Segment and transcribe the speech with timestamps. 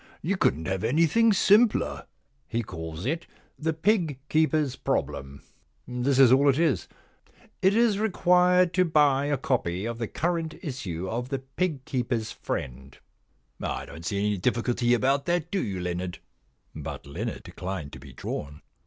[0.23, 2.07] You couldn*t have anything simpler.
[2.47, 3.27] He calls it"
[3.59, 5.43] The Pig Keeper's Problem.*'
[5.87, 6.87] This is all it is:"
[7.61, 12.33] It is required to buy a copy of the current issue of The Pig Keepers^
[12.33, 12.97] Friend
[13.61, 16.17] ^ I don't see any difficulty about that, do you, Leonard
[16.63, 18.63] }* But Leonard declined to be drawn.